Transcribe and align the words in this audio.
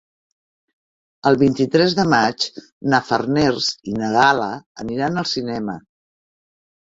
El 1.31 1.35
vint-i-tres 1.41 1.93
de 1.99 2.05
maig 2.13 2.47
na 2.93 3.01
Farners 3.09 3.69
i 3.91 3.93
na 3.99 4.09
Gal·la 4.15 4.49
aniran 4.85 5.23
al 5.23 5.29
cinema. 5.35 5.77